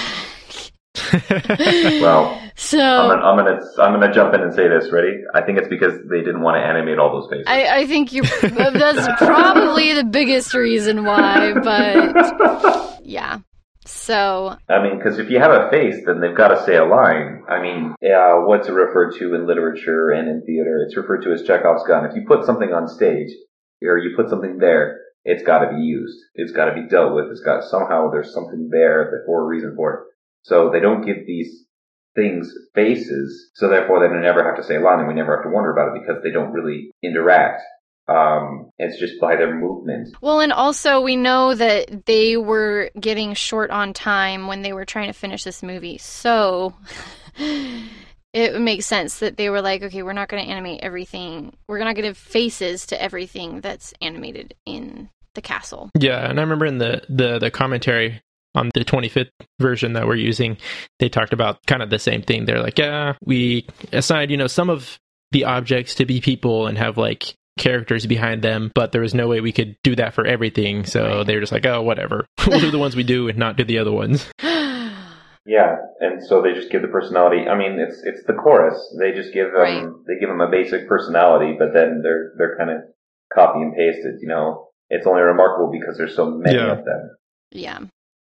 [1.12, 4.90] Well, so I'm gonna, I'm gonna, I'm gonna jump in and say this.
[4.92, 5.22] Ready?
[5.34, 7.46] I think it's because they didn't want to animate all those faces.
[7.46, 8.22] I, I think you.
[8.22, 11.52] That's probably the biggest reason why.
[11.54, 13.40] But yeah.
[13.86, 16.84] So I mean, because if you have a face, then they've got to say a
[16.84, 17.42] line.
[17.48, 20.84] I mean, yeah, what's it referred to in literature and in theater?
[20.86, 22.04] It's referred to as Chekhov's gun.
[22.04, 23.30] If you put something on stage,
[23.82, 26.18] or you put something there, it's got to be used.
[26.34, 27.26] It's got to be dealt with.
[27.30, 30.00] It's got somehow there's something there for a reason for it.
[30.42, 31.64] So they don't give these
[32.14, 35.44] things faces, so therefore they never have to say a line and we never have
[35.44, 37.62] to wonder about it because they don't really interact.
[38.08, 40.16] Um, it's just by their movement.
[40.20, 44.84] Well, and also we know that they were getting short on time when they were
[44.84, 45.98] trying to finish this movie.
[45.98, 46.74] So
[48.32, 51.56] it makes sense that they were like, okay, we're not going to animate everything.
[51.68, 55.90] We're not going to give faces to everything that's animated in the castle.
[55.96, 58.20] Yeah, and I remember in the the the commentary
[58.54, 60.56] on the 25th version that we're using,
[60.98, 62.44] they talked about kind of the same thing.
[62.44, 64.98] They're like, yeah, we assigned, you know, some of
[65.32, 69.28] the objects to be people and have like characters behind them, but there was no
[69.28, 70.84] way we could do that for everything.
[70.84, 71.26] So Right.
[71.26, 72.26] they were just like, oh, whatever.
[72.46, 74.28] we'll do the ones we do and not do the other ones.
[75.46, 77.48] Yeah, and so they just give the personality.
[77.48, 78.76] I mean, it's it's the chorus.
[79.00, 79.86] They just give them Right.
[80.06, 82.76] they give them a basic personality, but then they're they're kind of
[83.32, 84.16] copy and pasted.
[84.20, 86.72] You know, it's only remarkable because there's so many Yeah.
[86.72, 87.10] of them.
[87.52, 87.78] yeah.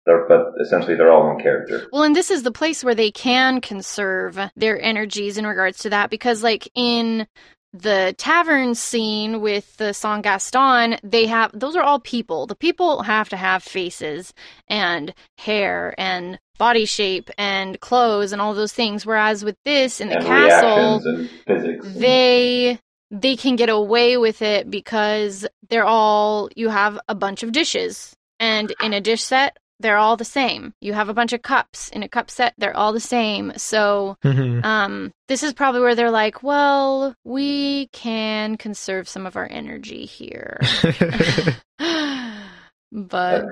[0.08, 1.86] They're, but essentially, they're all one character.
[1.92, 5.90] Well, and this is the place where they can conserve their energies in regards to
[5.90, 7.26] that because, like, in
[7.74, 12.46] the tavern scene with the song Gaston, they have those are all people.
[12.46, 14.32] The people have to have faces
[14.66, 19.04] and hair and body shape and clothes and all those things.
[19.04, 21.84] Whereas with this in the and castle, and physics.
[21.86, 22.78] and- they
[23.10, 28.16] they can get away with it because they're all you have a bunch of dishes
[28.40, 31.88] and in a dish set they're all the same you have a bunch of cups
[31.90, 34.64] in a cup set they're all the same so Mhm.
[34.64, 40.04] um this is probably where they're like well we can conserve some of our energy
[40.06, 40.58] here
[42.92, 43.44] but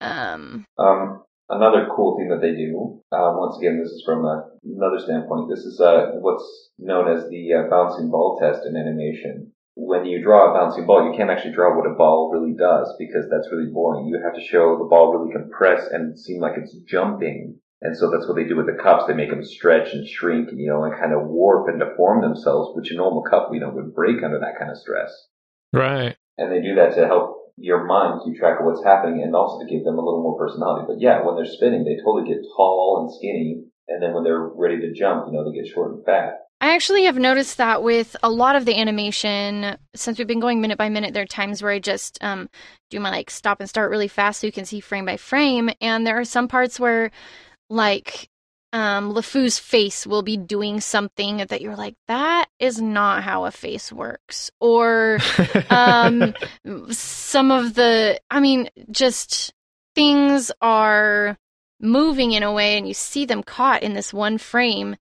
[0.00, 4.48] um Um, another cool thing that they do, uh, once again, this is from a,
[4.64, 5.48] another standpoint.
[5.50, 9.52] This is uh, what's known as the uh, bouncing ball test in animation.
[9.76, 12.94] When you draw a bouncing ball, you can't actually draw what a ball really does
[12.98, 14.06] because that's really boring.
[14.06, 17.58] You have to show the ball really compress and seem like it's jumping.
[17.82, 19.04] And so that's what they do with the cups.
[19.06, 22.74] They make them stretch and shrink, you know, and kind of warp and deform themselves,
[22.74, 25.12] which a normal cup, you know, would break under that kind of stress.
[25.72, 26.16] right.
[26.38, 29.60] And they do that to help your mind keep track of what's happening and also
[29.60, 30.86] to give them a little more personality.
[30.88, 33.64] But yeah, when they're spinning, they totally get tall and skinny.
[33.86, 36.43] And then when they're ready to jump, you know, they get short and fat.
[36.60, 40.60] I actually have noticed that with a lot of the animation, since we've been going
[40.60, 42.48] minute by minute, there are times where I just um,
[42.90, 45.70] do my like stop and start really fast so you can see frame by frame.
[45.80, 47.10] And there are some parts where,
[47.68, 48.30] like,
[48.72, 53.50] um, LeFou's face will be doing something that you're like, that is not how a
[53.50, 54.50] face works.
[54.60, 55.18] Or
[55.70, 56.34] um,
[56.90, 59.52] some of the, I mean, just
[59.94, 61.36] things are
[61.80, 64.96] moving in a way and you see them caught in this one frame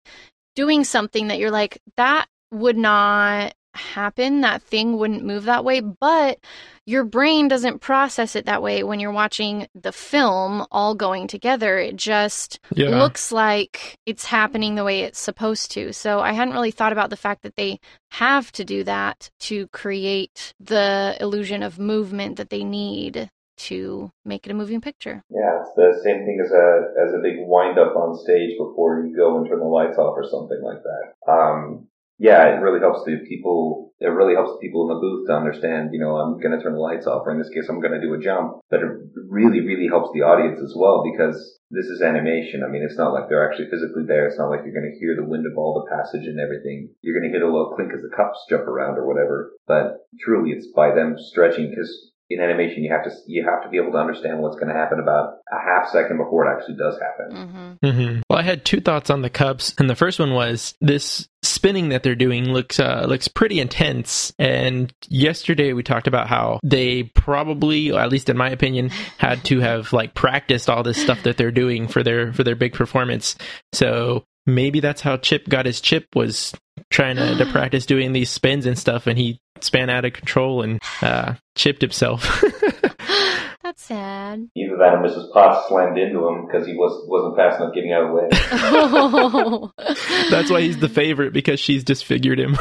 [0.56, 4.42] doing something that you're like, that would not happen.
[4.42, 5.80] That thing wouldn't move that way.
[5.80, 6.40] But
[6.86, 11.78] your brain doesn't process it that way when you're watching the film all going together.
[11.80, 12.90] It just yeah.
[12.90, 15.94] looks like it's happening the way it's supposed to.
[15.94, 17.80] So I hadn't really thought about the fact that they
[18.12, 24.46] have to do that to create the illusion of movement that they need to make
[24.46, 25.24] it a moving picture.
[25.30, 29.06] Yeah, it's the same thing as a as a big wind up on stage before
[29.06, 31.32] you go and turn the lights off or something like that.
[31.32, 31.88] Um,
[32.20, 33.92] yeah, it really helps the people.
[34.00, 35.90] It really helps people in the booth to understand.
[35.94, 38.00] You know, I'm going to turn the lights off, or in this case, I'm going
[38.00, 38.62] to do a jump.
[38.70, 38.92] But it
[39.28, 41.36] really, really helps the audience as well because
[41.72, 42.62] this is animation.
[42.64, 44.28] I mean, it's not like they're actually physically there.
[44.28, 46.94] It's not like you're going to hear the wind of all the passage and everything.
[47.02, 49.58] You're going to hear the little clink as the cups jump around or whatever.
[49.66, 53.70] But truly, it's by them stretching because in animation you have to you have to
[53.70, 56.76] be able to understand what's going to happen about a half second before it actually
[56.76, 57.78] does happen.
[57.82, 60.76] hmm hmm Well, I had two thoughts on the cups, and the first one was
[60.82, 64.34] this spinning that they're doing looks uh, looks pretty intense.
[64.40, 69.60] And yesterday we talked about how they probably, at least in my opinion, had to
[69.60, 73.36] have like practiced all this stuff that they're doing for their for their big performance.
[73.74, 76.54] So maybe that's how Chip got his chip was
[76.90, 80.62] trying to, to practice doing these spins and stuff, and he span out of control
[80.62, 82.44] and uh, chipped himself.
[83.64, 84.50] That's sad.
[84.56, 85.32] Either that or Mrs.
[85.32, 88.30] Potts slammed into him because he was wasn't fast enough getting out of the way.
[88.52, 89.72] Oh.
[90.30, 92.52] That's why he's the favorite because she's disfigured him.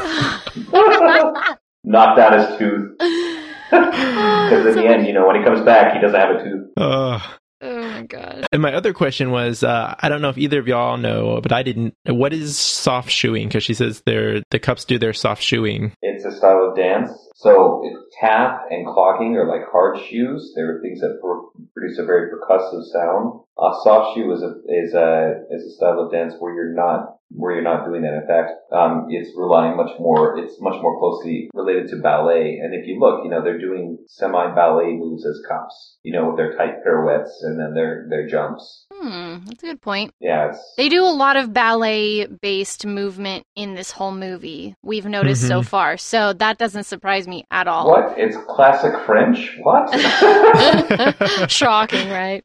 [1.83, 2.97] Knocked out his tooth.
[2.97, 6.71] Because in the end, you know, when he comes back, he doesn't have a tooth.
[6.77, 7.19] Uh,
[7.63, 8.45] Oh my god.
[8.51, 11.53] and my other question was, uh, I don't know if either of y'all know, but
[11.53, 11.95] I didn't.
[12.05, 13.47] What is soft shoeing?
[13.47, 15.93] Because she says they're the cups do their soft shoeing.
[16.01, 17.11] It's a style of dance.
[17.35, 17.81] So
[18.19, 20.53] tap and clogging are like hard shoes.
[20.55, 23.39] They're things that pro- produce a very percussive sound.
[23.57, 27.17] A soft shoe is a is a is a style of dance where you're not
[27.35, 28.13] where you're not doing that.
[28.13, 30.37] In fact, um, it's relying much more.
[30.37, 32.59] It's much more closely related to ballet.
[32.63, 35.97] And if you look, you know, they're doing semi ballet moves as cops.
[36.03, 38.85] You know, with their tight pirouettes and then their their jumps.
[38.93, 40.13] Hmm, that's a good point.
[40.19, 45.05] Yeah, it's They do a lot of ballet based movement in this whole movie, we've
[45.05, 45.65] noticed so Mhm.
[45.65, 45.97] far.
[45.97, 47.87] So that doesn't surprise me at all.
[47.89, 48.13] what?
[48.17, 49.57] It's classic French.
[49.63, 49.89] What?
[51.49, 52.41] Shocking, right?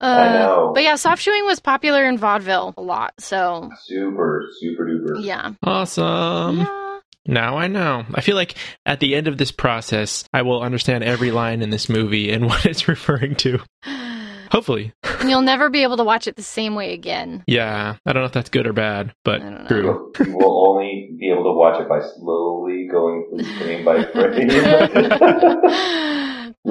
[0.00, 0.72] Uh, I know.
[0.74, 3.12] But yeah, soft shoeing was popular in vaudeville a lot.
[3.18, 5.22] So super, super duper.
[5.22, 5.52] yeah.
[5.62, 6.60] Awesome.
[6.60, 7.00] yeah.
[7.26, 8.04] Now I know.
[8.14, 8.54] I feel like
[8.86, 12.46] at the end of this process, I will understand every line in this movie and
[12.48, 13.60] what it's referring to.
[14.50, 14.92] Hopefully.
[15.20, 17.44] And you'll never be able to watch it the same way again.
[17.46, 17.96] Yeah.
[18.04, 19.68] I don't know if that's good or bad, but I don't know.
[19.68, 20.12] true.
[20.26, 24.50] You will only be able to watch it by slowly going through frame by frame.
[24.50, 24.62] you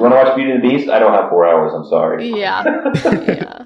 [0.02, 0.90] want to watch Beauty and the Beast?
[0.90, 1.72] I don't have four hours.
[1.74, 2.28] I'm sorry.
[2.28, 2.64] yeah.
[3.04, 3.64] Yeah.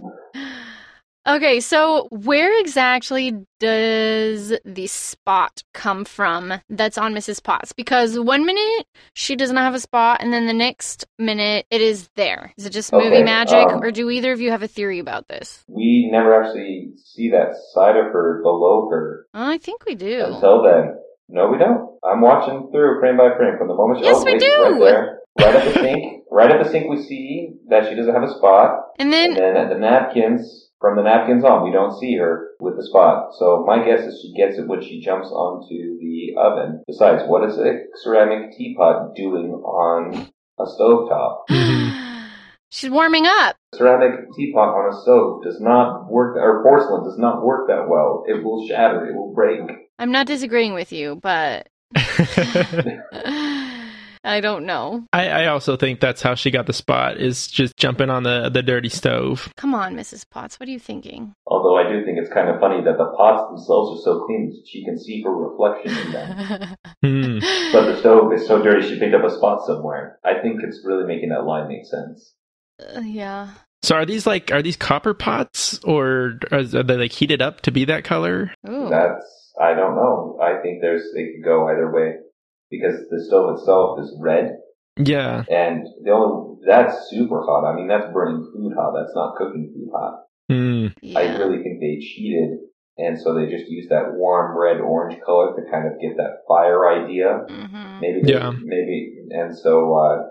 [1.27, 7.43] Okay, so where exactly does the spot come from that's on Mrs.
[7.43, 7.73] Potts?
[7.73, 11.81] Because one minute she does not have a spot, and then the next minute it
[11.81, 12.53] is there.
[12.59, 14.99] Is it just movie Okay, magic, um, or do either of you have a theory
[14.99, 15.65] about this?
[15.67, 20.25] We never actually see that side of her below her Oh, I think we do.
[20.27, 20.99] until then.
[21.31, 21.99] No, we don't.
[22.05, 24.63] I'm watching through frame by frame from the moment she Yes, oh, we do.
[24.63, 25.19] Right there.
[25.41, 26.23] Right at the sink.
[26.31, 28.89] Right at the sink we see that she doesn't have a spot.
[28.99, 32.51] And And then, then at the napkins, from the napkins on, we don't see her
[32.61, 33.33] with the spot.
[33.39, 36.83] So my guess is she gets it when she jumps onto the oven.
[36.87, 41.49] Besides, what is a ceramic teapot doing on a stovetop?
[41.49, 42.29] Mhm.
[42.71, 43.57] she's warming up.
[43.75, 48.25] ceramic teapot on a stove does not work, or porcelain does not work that well.
[48.29, 49.07] It will shatter.
[49.07, 49.61] It will break.
[49.99, 51.71] I'm not disagreeing with you, but
[54.25, 55.05] I don't know.
[55.13, 58.49] I, I also think that's how she got the spot is just jumping on the,
[58.49, 59.53] the dirty stove.
[59.57, 60.29] Come on, Mrs.
[60.29, 61.35] Potts, what are you thinking?
[61.47, 64.49] Although I do think it's kind of funny that the pots themselves are so clean
[64.49, 66.77] that she can see her reflection in them.
[67.05, 67.39] Hmm.
[67.73, 70.19] But the stove is so dirty she picked up a spot somewhere.
[70.25, 72.33] I think it's really making that line make sense.
[72.81, 73.51] Uh, yeah.
[73.83, 77.71] So are these like are these copper pots or are they like heated up to
[77.71, 78.55] be that color?
[78.67, 78.89] Ooh.
[78.89, 80.39] That's I don't know.
[80.41, 82.15] I think there's it could go either way
[82.71, 84.57] because the stove itself is red
[84.99, 85.45] Yeah.
[85.51, 87.65] and the only that's super hot.
[87.71, 88.95] I mean that's burning food hot.
[88.97, 90.21] That's not cooking food hot.
[90.51, 90.87] Hmm.
[91.03, 91.19] yeah.
[91.19, 92.59] I really think they cheated,
[92.99, 96.43] and so they just used that warm red orange color to kind of get that
[96.47, 97.45] fire idea.
[97.49, 98.51] hmm Maybe, they- Yeah.
[98.63, 100.23] maybe, and so uh,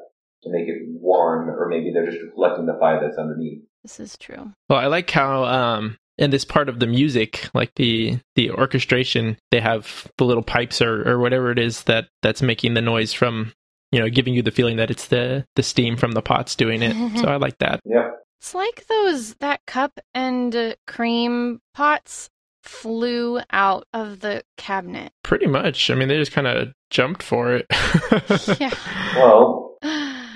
[0.43, 3.63] to make it warm, or maybe they're just reflecting the fire that's underneath.
[3.83, 4.51] This is true.
[4.69, 9.37] Well, I like how um in this part of the music, like the the orchestration,
[9.51, 13.13] they have the little pipes or, or whatever it is that that's making the noise
[13.13, 13.53] from
[13.91, 16.81] you know giving you the feeling that it's the the steam from the pots doing
[16.81, 17.17] it.
[17.19, 17.79] so I like that.
[17.85, 22.29] Yeah, It's like those that cup and uh, cream pots
[22.63, 25.11] flew out of the cabinet.
[25.23, 25.89] Pretty much.
[25.89, 27.65] I mean, they just kind of jumped for it.
[28.59, 28.73] Yeah.
[29.17, 29.62] Well,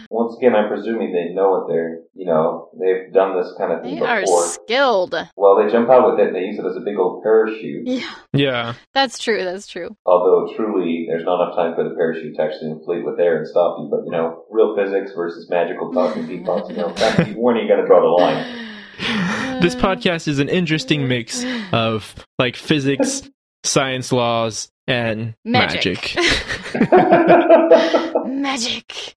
[0.09, 3.81] once again, I'm presuming they know what they're, you know, they've done this kind of
[3.81, 4.47] thing they are before.
[4.47, 5.15] skilled.
[5.35, 7.87] Well, they jump out with it and they use it as a big old parachute.
[7.87, 8.73] Yeah, yeah.
[8.93, 9.43] that's true.
[9.43, 9.95] That's true.
[10.05, 13.47] Although truly, there's not enough time for the parachute to actually inflate with air and
[13.47, 13.87] stop you.
[13.89, 16.69] But you know, real physics versus magical talking teapots.
[16.69, 18.63] You know, that's when you got to draw the line.
[19.61, 23.27] This podcast is an interesting mix of like physics,
[23.63, 26.15] science laws, and Magic.
[26.15, 26.85] magic.
[28.27, 29.15] Magic.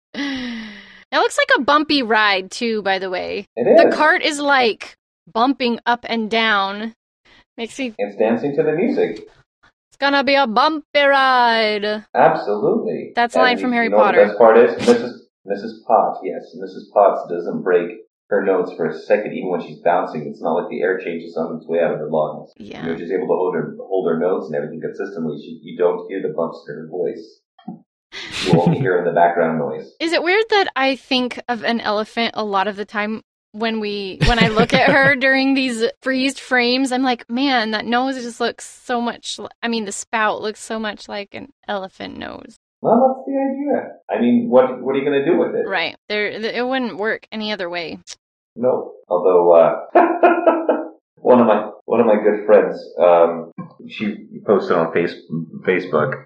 [1.13, 3.47] It looks like a bumpy ride too, by the way.
[3.57, 3.91] It is.
[3.91, 4.97] The cart is like
[5.33, 6.95] bumping up and down.
[7.57, 9.27] Makes me It's dancing to the music.
[9.65, 12.05] it's gonna be a bumpy ride.
[12.15, 13.13] Absolutely.
[13.15, 14.21] That's a line from you Harry know Potter.
[14.21, 15.13] The best part is Mrs.
[15.47, 15.85] Mrs.
[15.87, 16.21] Potts.
[16.23, 16.93] Yes, Mrs.
[16.93, 17.91] Potts doesn't break
[18.29, 20.27] her notes for a second, even when she's bouncing.
[20.29, 22.53] It's not like the air changes on its way out of her lungs.
[22.57, 22.87] Yeah.
[22.87, 25.39] You're just able to hold her hold her notes and everything consistently.
[25.43, 27.41] She, you don't hear the bumps in her voice.
[28.45, 29.93] You only hear in the background noise.
[30.01, 33.81] Is it weird that I think of an elephant a lot of the time when
[33.81, 36.93] we when I look at her during these freezed frames?
[36.93, 39.39] I'm like, man, that nose just looks so much.
[39.39, 42.57] li- I mean, the spout looks so much like an elephant nose.
[42.83, 43.93] Well, that's the idea.
[44.11, 45.69] I mean, what what are you going to do with it?
[45.69, 45.97] Right.
[46.09, 47.99] There, it wouldn't work any other way.
[48.57, 48.95] No.
[49.09, 49.81] Although uh,
[51.17, 53.53] one of my one of my good friends, um,
[53.89, 55.15] she posted on face,
[55.67, 56.25] Facebook.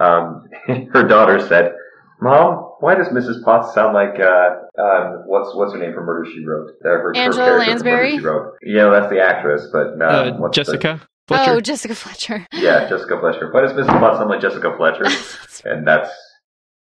[0.00, 0.48] Um,
[0.92, 1.72] her daughter said,
[2.20, 3.42] "Mom, why does Mrs.
[3.44, 6.70] Potts sound like uh, um, what's what's her name from Murder She Wrote?
[6.84, 8.10] Uh, her, her Angela character Lansbury?
[8.18, 8.52] She Wrote.
[8.62, 11.50] Yeah, that's the actress, but uh, Uh, what's the- Jessica Fletcher.
[11.50, 12.46] Oh, Jessica Fletcher.
[12.52, 13.50] yeah, Jessica Fletcher.
[13.52, 13.88] Why does Mrs.
[13.98, 15.06] Potts sound like Jessica Fletcher?
[15.64, 16.10] And that's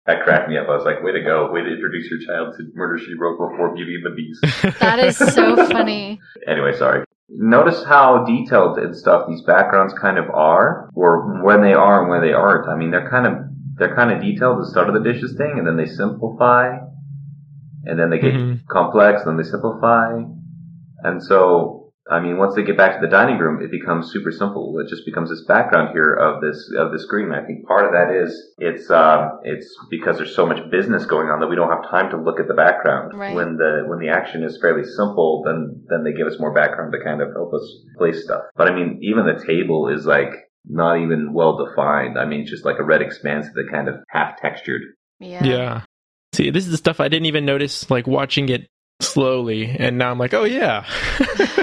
[0.07, 0.67] that cracked me up.
[0.67, 3.37] I was like, way to go, way to introduce your child to Murder She Wrote
[3.37, 4.79] before Beauty and the Beast.
[4.79, 6.19] that is so funny.
[6.47, 7.03] Anyway, sorry.
[7.33, 12.09] Notice how detailed and stuff these backgrounds kind of are, or when they are and
[12.09, 12.67] when they aren't.
[12.67, 13.33] I mean, they're kind of
[13.77, 16.77] they're kind of detailed the start of the dishes thing, and then they simplify,
[17.85, 18.59] and then they get Mhm.
[18.69, 20.21] complex, and then they simplify,
[21.03, 24.31] and so I mean, once they get back to the dining room, it becomes super
[24.31, 24.79] simple.
[24.79, 27.31] It just becomes this background here of this of this screen.
[27.31, 31.27] I think part of that is it's uh, it's because there's so much business going
[31.27, 33.13] on that we don't have time to look at the background.
[33.13, 33.35] Right.
[33.35, 36.91] When the when the action is fairly simple, then then they give us more background
[36.93, 38.43] to kind of help us place stuff.
[38.55, 40.33] But I mean, even the table is like
[40.65, 42.17] not even well defined.
[42.17, 44.81] I mean, it's just like a red expanse that kind of half textured.
[45.19, 45.43] Yeah.
[45.43, 45.81] Yeah.
[46.33, 48.67] See, this is the stuff I didn't even notice, like watching it
[49.01, 50.85] slowly, and now I'm like, oh yeah.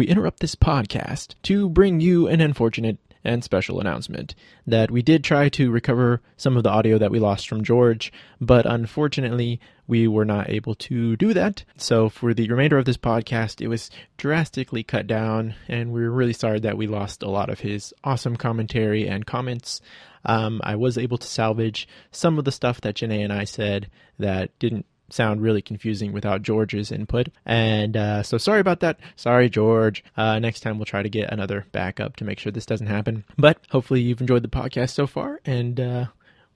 [0.00, 4.34] we interrupt this podcast to bring you an unfortunate and special announcement
[4.66, 8.10] that we did try to recover some of the audio that we lost from George,
[8.40, 11.64] but unfortunately, we were not able to do that.
[11.76, 16.32] So, for the remainder of this podcast, it was drastically cut down, and we're really
[16.32, 19.82] sorry that we lost a lot of his awesome commentary and comments.
[20.24, 23.90] Um, I was able to salvage some of the stuff that Janae and I said
[24.18, 27.28] that didn't sound really confusing without George's input.
[27.44, 28.98] And uh, so sorry about that.
[29.16, 30.04] Sorry, George.
[30.16, 33.24] Uh, next time we'll try to get another backup to make sure this doesn't happen.
[33.36, 35.40] But hopefully you've enjoyed the podcast so far.
[35.44, 36.06] And uh,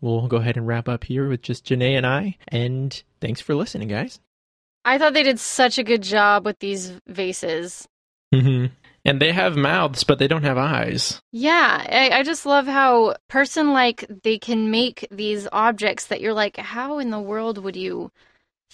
[0.01, 2.37] we'll go ahead and wrap up here with just Janae and I.
[2.49, 4.21] And thanks for listening, guys.
[4.85, 7.89] I thought they did such a good job with these vases.
[8.35, 8.67] Mm-hmm.
[9.07, 11.21] And they have mouths, but they don't have eyes.
[11.31, 16.33] Yeah, I, I just love how person like they can make these objects that you're
[16.33, 18.11] like, how in the world would you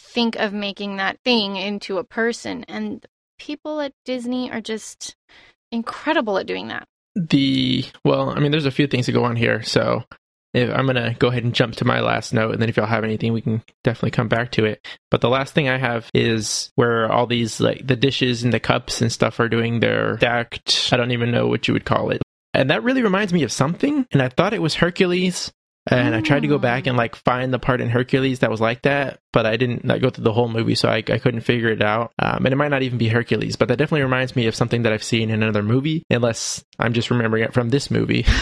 [0.00, 2.64] think of making that thing into a person?
[2.64, 3.06] And
[3.38, 5.16] people at Disney are just
[5.72, 6.86] incredible at doing that.
[7.14, 10.02] the well i mean there's a few things to go on here so
[10.54, 12.86] if, i'm gonna go ahead and jump to my last note and then if y'all
[12.86, 16.08] have anything we can definitely come back to it but the last thing i have
[16.14, 20.16] is where all these like the dishes and the cups and stuff are doing their
[20.18, 22.22] stacked i don't even know what you would call it
[22.54, 25.52] and that really reminds me of something and i thought it was hercules
[25.90, 28.60] and I tried to go back and like find the part in Hercules that was
[28.60, 31.40] like that, but I didn't like go through the whole movie, so I, I couldn't
[31.42, 32.12] figure it out.
[32.18, 34.82] Um, and it might not even be Hercules, but that definitely reminds me of something
[34.82, 38.24] that I've seen in another movie, unless I'm just remembering it from this movie.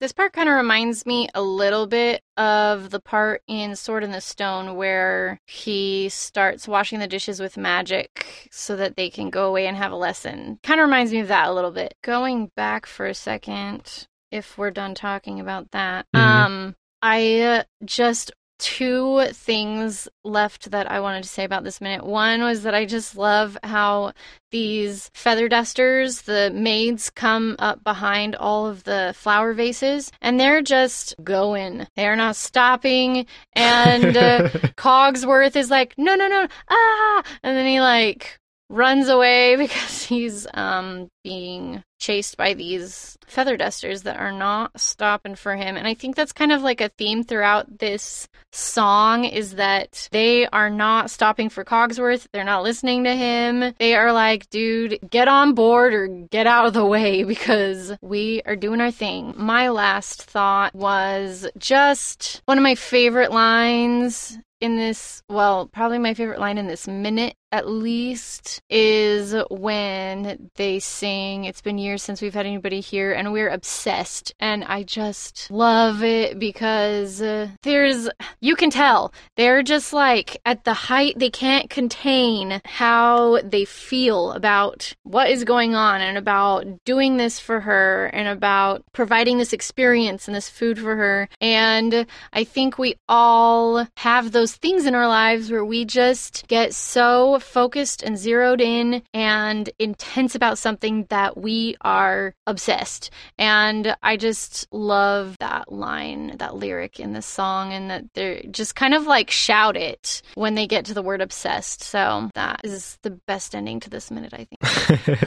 [0.00, 4.12] this part kind of reminds me a little bit of the part in Sword in
[4.12, 9.46] the Stone where he starts washing the dishes with magic so that they can go
[9.46, 10.58] away and have a lesson.
[10.62, 11.94] Kind of reminds me of that a little bit.
[12.02, 16.20] Going back for a second, if we're done talking about that, Mhm.
[16.20, 22.04] um, I uh, just two things left that I wanted to say about this minute.
[22.04, 24.12] One was that I just love how
[24.50, 30.60] these feather dusters, the maids come up behind all of the flower vases and they're
[30.60, 31.86] just going.
[31.96, 33.24] They're not stopping.
[33.54, 34.42] And uh,
[34.76, 37.22] Cogsworth is like, no, no, no, ah!
[37.42, 44.02] And then he like runs away because he's um being chased by these feather dusters
[44.02, 45.76] that are not stopping for him.
[45.76, 50.46] And I think that's kind of like a theme throughout this song is that they
[50.48, 52.26] are not stopping for Cogsworth.
[52.32, 53.74] They're not listening to him.
[53.78, 58.42] They are like, dude, get on board or get out of the way because we
[58.46, 59.34] are doing our thing.
[59.36, 66.14] My last thought was just one of my favorite lines in this, well, probably my
[66.14, 72.22] favorite line in this minute at least is when they sing, It's been years since
[72.22, 74.32] we've had anybody here, and we're obsessed.
[74.38, 78.08] And I just love it because uh, there's,
[78.40, 84.32] you can tell, they're just like at the height, they can't contain how they feel
[84.32, 89.52] about what is going on and about doing this for her and about providing this
[89.52, 91.28] experience and this food for her.
[91.40, 96.74] And I think we all have those things in our lives where we just get
[96.74, 103.10] so focused and zeroed in and intense about something that we are obsessed.
[103.38, 108.74] And I just love that line, that lyric in this song, and that they're just
[108.74, 111.82] kind of like shout it when they get to the word obsessed.
[111.82, 115.20] So that is the best ending to this minute, I think.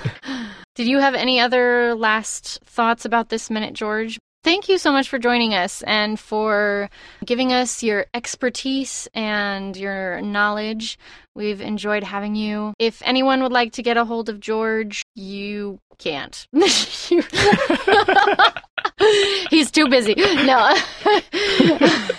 [0.75, 4.19] Did you have any other last thoughts about this minute, George?
[4.43, 6.89] Thank you so much for joining us and for
[7.25, 10.99] giving us your expertise and your knowledge.
[11.33, 12.73] We've enjoyed having you.
[12.77, 16.45] If anyone would like to get a hold of George, you can't.
[19.49, 20.15] He's too busy.
[20.15, 20.75] No.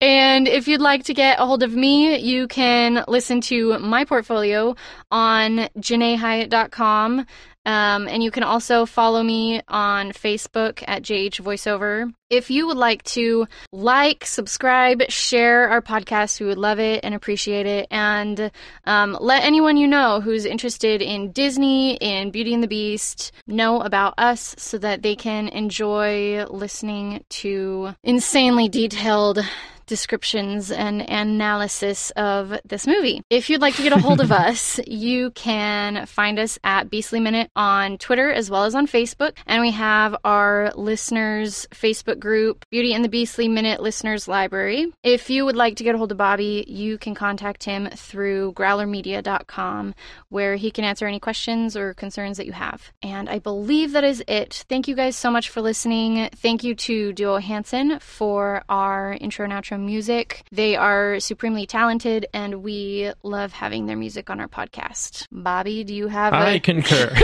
[0.00, 4.04] And if you'd like to get a hold of me, you can listen to my
[4.04, 4.76] portfolio
[5.10, 7.26] on janaehyatt.com.
[7.66, 12.12] Um, and you can also follow me on Facebook at JH Voiceover.
[12.30, 17.12] If you would like to like, subscribe, share our podcast, we would love it and
[17.12, 17.88] appreciate it.
[17.90, 18.52] And
[18.84, 23.80] um, let anyone you know who's interested in Disney, in Beauty and the Beast, know
[23.80, 29.44] about us so that they can enjoy listening to insanely detailed
[29.86, 33.22] descriptions and analysis of this movie.
[33.30, 37.20] If you'd like to get a hold of us, you can find us at Beastly
[37.20, 39.36] Minute on Twitter as well as on Facebook.
[39.46, 44.92] And we have our listeners Facebook group, Beauty and the Beastly Minute Listeners Library.
[45.02, 48.52] If you would like to get a hold of Bobby, you can contact him through
[48.54, 49.94] growlermedia.com
[50.28, 52.92] where he can answer any questions or concerns that you have.
[53.02, 54.64] And I believe that is it.
[54.68, 56.28] Thank you guys so much for listening.
[56.34, 60.42] Thank you to Duo Hansen for our intro and outro music.
[60.50, 65.26] They are supremely talented, and we love having their music on our podcast.
[65.30, 66.32] Bobby, do you have?
[66.32, 66.60] I a...
[66.60, 67.14] concur.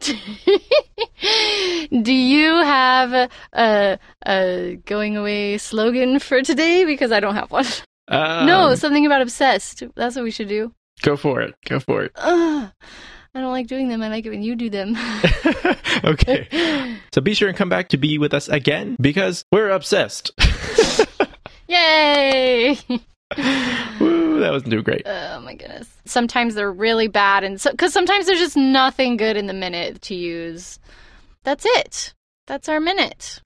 [2.02, 6.84] do you have a, a going away slogan for today?
[6.84, 7.66] Because I don't have one.
[8.08, 9.82] Um, no, something about obsessed.
[9.94, 10.74] That's what we should do.
[11.02, 11.54] Go for it.
[11.66, 12.12] Go for it.
[12.16, 12.70] Ugh.
[13.34, 14.02] I don't like doing them.
[14.02, 14.96] I like it when you do them.
[16.04, 16.96] okay.
[17.12, 20.30] So be sure and come back to be with us again because we're obsessed.
[21.70, 22.76] Yay!
[24.00, 25.02] Woo, that wasn't too great.
[25.06, 25.88] Oh my goodness.
[26.04, 30.02] Sometimes they're really bad, and so because sometimes there's just nothing good in the minute
[30.02, 30.80] to use.
[31.44, 32.12] That's it.
[32.48, 33.40] That's our minute.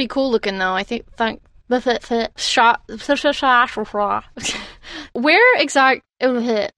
[0.00, 0.72] Pretty cool looking though.
[0.72, 1.14] I think.
[1.16, 1.42] Think.
[5.12, 6.00] Where exact?
[6.22, 6.68] Oh,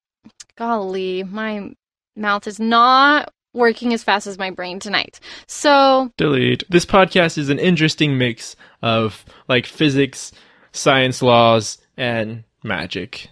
[0.58, 1.70] golly, my
[2.16, 5.20] mouth is not working as fast as my brain tonight.
[5.46, 6.64] So Delete.
[6.68, 10.32] This podcast is an interesting mix of like physics,
[10.72, 13.28] science laws, and magic.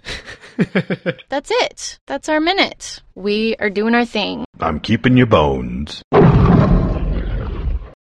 [1.29, 1.99] that's it.
[2.07, 3.03] That's our minute.
[3.17, 4.45] We are doing our thing.
[4.61, 6.05] I'm keeping your bones.